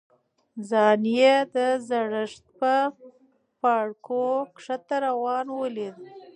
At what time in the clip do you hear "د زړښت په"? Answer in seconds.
1.55-2.73